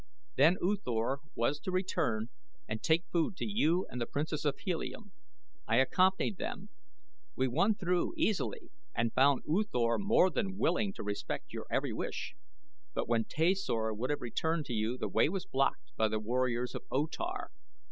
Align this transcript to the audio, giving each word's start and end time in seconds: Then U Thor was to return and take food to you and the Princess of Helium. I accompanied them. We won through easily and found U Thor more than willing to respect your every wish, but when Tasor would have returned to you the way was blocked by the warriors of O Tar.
Then 0.35 0.57
U 0.63 0.77
Thor 0.83 1.19
was 1.35 1.59
to 1.59 1.69
return 1.69 2.29
and 2.67 2.81
take 2.81 3.05
food 3.11 3.35
to 3.37 3.45
you 3.45 3.85
and 3.87 4.01
the 4.01 4.07
Princess 4.07 4.45
of 4.45 4.57
Helium. 4.57 5.11
I 5.67 5.75
accompanied 5.77 6.37
them. 6.37 6.69
We 7.35 7.47
won 7.47 7.75
through 7.75 8.15
easily 8.17 8.71
and 8.95 9.13
found 9.13 9.43
U 9.45 9.63
Thor 9.63 9.99
more 9.99 10.31
than 10.31 10.57
willing 10.57 10.91
to 10.93 11.03
respect 11.03 11.53
your 11.53 11.67
every 11.69 11.93
wish, 11.93 12.33
but 12.95 13.07
when 13.07 13.25
Tasor 13.25 13.95
would 13.95 14.09
have 14.09 14.21
returned 14.21 14.65
to 14.65 14.73
you 14.73 14.97
the 14.97 15.07
way 15.07 15.29
was 15.29 15.45
blocked 15.45 15.95
by 15.95 16.07
the 16.07 16.19
warriors 16.19 16.73
of 16.73 16.81
O 16.89 17.05
Tar. 17.05 17.51